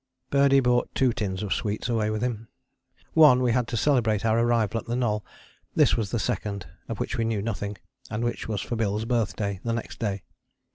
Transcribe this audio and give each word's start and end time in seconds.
Birdie 0.31 0.61
brought 0.61 0.95
two 0.95 1.13
tins 1.13 1.43
of 1.43 1.53
sweets 1.53 1.87
away 1.87 2.09
with 2.09 2.23
him. 2.23 2.47
One 3.13 3.43
we 3.43 3.51
had 3.51 3.67
to 3.67 3.77
celebrate 3.77 4.25
our 4.25 4.39
arrival 4.39 4.79
at 4.79 4.87
the 4.87 4.95
Knoll: 4.95 5.23
this 5.75 5.95
was 5.95 6.09
the 6.09 6.17
second, 6.17 6.65
of 6.89 6.99
which 6.99 7.19
we 7.19 7.23
knew 7.23 7.43
nothing, 7.43 7.77
and 8.09 8.23
which 8.23 8.47
was 8.47 8.61
for 8.61 8.75
Bill's 8.75 9.05
birthday, 9.05 9.59
the 9.63 9.73
next 9.73 9.99
day. 9.99 10.23